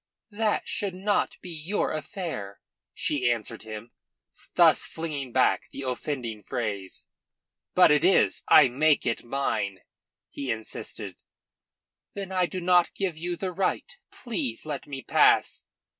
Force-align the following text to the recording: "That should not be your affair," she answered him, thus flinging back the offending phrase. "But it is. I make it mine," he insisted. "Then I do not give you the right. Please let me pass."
"That 0.31 0.67
should 0.67 0.95
not 0.95 1.37
be 1.41 1.51
your 1.51 1.91
affair," 1.91 2.59
she 2.91 3.29
answered 3.29 3.61
him, 3.61 3.91
thus 4.55 4.87
flinging 4.87 5.31
back 5.31 5.69
the 5.69 5.83
offending 5.83 6.41
phrase. 6.41 7.05
"But 7.75 7.91
it 7.91 8.03
is. 8.03 8.41
I 8.47 8.67
make 8.67 9.05
it 9.05 9.23
mine," 9.23 9.81
he 10.31 10.49
insisted. 10.49 11.17
"Then 12.15 12.31
I 12.31 12.47
do 12.47 12.59
not 12.59 12.95
give 12.95 13.15
you 13.15 13.35
the 13.35 13.51
right. 13.51 13.95
Please 14.09 14.65
let 14.65 14.87
me 14.87 15.03
pass." 15.03 15.65